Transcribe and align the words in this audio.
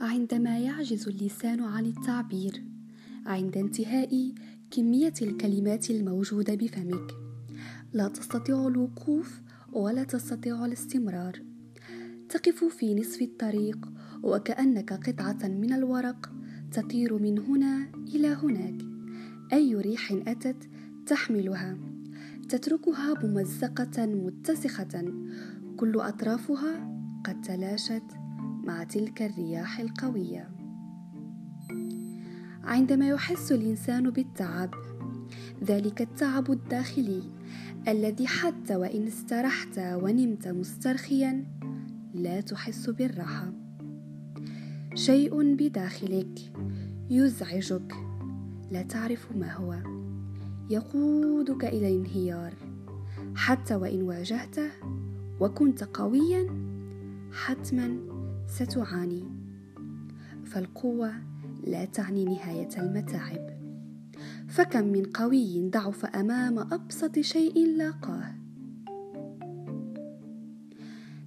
عندما 0.00 0.58
يعجز 0.58 1.08
اللسان 1.08 1.60
عن 1.60 1.86
التعبير 1.86 2.62
عند 3.26 3.56
انتهاء 3.56 4.32
كمية 4.70 5.12
الكلمات 5.22 5.90
الموجودة 5.90 6.54
بفمك 6.54 7.14
لا 7.92 8.08
تستطيع 8.08 8.68
الوقوف 8.68 9.40
ولا 9.72 10.04
تستطيع 10.04 10.64
الاستمرار. 10.64 11.42
تقف 12.28 12.64
في 12.64 12.94
نصف 12.94 13.22
الطريق 13.22 13.88
وكأنك 14.22 14.92
قطعة 14.92 15.48
من 15.48 15.72
الورق 15.72 16.32
تطير 16.72 17.18
من 17.18 17.38
هنا 17.38 17.90
إلى 18.14 18.28
هناك 18.28 18.82
أي 19.52 19.74
ريح 19.74 20.12
أتت 20.12 20.68
تحملها. 21.06 21.78
تتركها 22.48 23.14
ممزقة 23.24 24.06
متسخة. 24.06 25.12
كل 25.76 26.00
أطرافها 26.00 27.00
قد 27.24 27.40
تلاشت 27.40 28.02
مع 28.64 28.84
تلك 28.84 29.22
الرياح 29.22 29.80
القوية. 29.80 30.50
عندما 32.64 33.08
يحس 33.08 33.52
الإنسان 33.52 34.10
بالتعب 34.10 34.70
ذلك 35.64 36.02
التعب 36.02 36.50
الداخلي 36.50 37.22
الذي 37.88 38.26
حتى 38.26 38.76
وإن 38.76 39.06
استرحت 39.06 39.78
ونمت 39.78 40.48
مسترخيا 40.48 41.44
لا 42.14 42.40
تحس 42.40 42.90
بالراحة. 42.90 43.52
شيء 44.94 45.54
بداخلك 45.54 46.52
يزعجك 47.10 47.94
لا 48.70 48.82
تعرف 48.82 49.28
ما 49.36 49.52
هو. 49.52 49.98
يقودك 50.70 51.64
إلى 51.64 51.88
الانهيار. 51.88 52.54
حتى 53.34 53.74
وإن 53.74 54.02
واجهته 54.02 54.70
وكنت 55.40 55.84
قويا 55.84 56.46
حتما 57.32 57.98
ستعاني. 58.46 59.24
فالقوة 60.44 61.12
لا 61.66 61.84
تعني 61.84 62.24
نهاية 62.24 62.68
المتاعب. 62.78 63.58
فكم 64.48 64.84
من 64.84 65.04
قوي 65.04 65.70
ضعف 65.70 66.04
أمام 66.04 66.58
أبسط 66.58 67.18
شيء 67.18 67.66
لاقاه. 67.66 68.34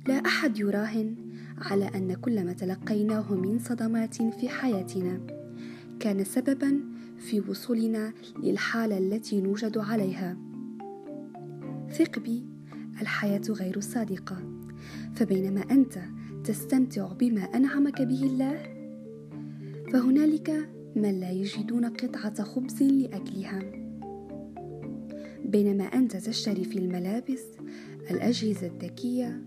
لا 0.08 0.16
أحد 0.16 0.60
يراهن 0.60 1.16
على 1.58 1.86
أن 1.86 2.14
كل 2.14 2.46
ما 2.46 2.54
تلقيناه 2.54 3.34
من 3.34 3.60
صدمات 3.60 4.16
في 4.16 4.50
حياتنا 4.50 5.20
كان 6.00 6.24
سببا 6.24 6.82
في 7.22 7.40
وصولنا 7.40 8.14
للحالة 8.44 8.98
التي 8.98 9.42
نوجد 9.42 9.78
عليها. 9.78 10.38
ثق 11.90 12.20
بي 12.20 12.46
الحياة 13.02 13.42
غير 13.50 13.80
صادقة. 13.80 14.38
فبينما 15.16 15.62
أنت 15.72 16.00
تستمتع 16.44 17.14
بما 17.14 17.42
أنعمك 17.42 18.02
به 18.02 18.24
الله 18.24 18.64
فهنالك 19.94 20.70
من 20.96 21.20
لا 21.20 21.32
يجدون 21.32 21.86
قطعة 21.86 22.44
خبز 22.44 22.84
لأكلها. 22.84 23.60
بينما 25.46 25.84
أنت 25.84 26.18
تشتري 26.18 26.64
في 26.64 26.80
الملابس 26.80 27.44
الأجهزة 28.12 28.68
الذكية 28.68 29.42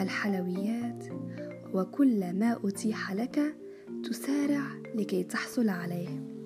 الحلويات 0.00 1.04
وكل 1.74 2.32
ما 2.32 2.60
أتيح 2.64 3.12
لك 3.12 3.56
تسارع 4.04 4.62
لكي 4.94 5.22
تحصل 5.22 5.68
عليه. 5.68 6.37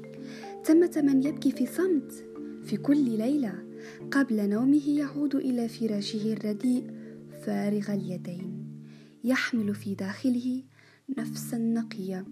ثمه 0.65 1.03
من 1.05 1.23
يبكي 1.23 1.51
في 1.51 1.67
صمت. 1.67 2.25
في 2.65 2.77
كل 2.77 3.05
ليلة 3.19 3.55
قبل 4.11 4.49
نومه 4.49 4.89
يعود 4.89 5.35
إلى 5.35 5.69
فراشه 5.69 6.33
الرديء 6.33 6.87
فارغ 7.47 7.93
اليدين 7.95 8.67
يحمل 9.25 9.75
في 9.75 9.95
داخله 9.95 10.63
نفسا 11.19 11.59
نقيه 11.59 12.27